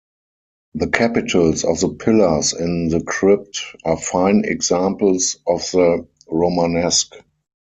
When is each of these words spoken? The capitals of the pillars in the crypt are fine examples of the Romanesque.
The 0.73 0.87
capitals 0.87 1.63
of 1.63 1.79
the 1.79 1.89
pillars 1.89 2.53
in 2.53 2.87
the 2.87 3.03
crypt 3.03 3.61
are 3.85 3.97
fine 3.97 4.45
examples 4.47 5.37
of 5.45 5.59
the 5.69 6.07
Romanesque. 6.27 7.13